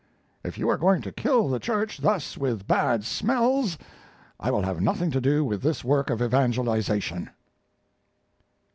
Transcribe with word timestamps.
If 0.43 0.57
you 0.57 0.67
are 0.69 0.79
going 0.79 1.03
to 1.03 1.11
kill 1.11 1.47
the 1.47 1.59
church 1.59 1.99
thus 2.01 2.35
with 2.35 2.65
bad 2.65 3.03
smells 3.03 3.77
I 4.39 4.49
will 4.49 4.63
have 4.63 4.81
nothing 4.81 5.11
to 5.11 5.21
do 5.21 5.45
with 5.45 5.61
this 5.61 5.83
work 5.83 6.09
of 6.09 6.23
evangelization. 6.23 7.29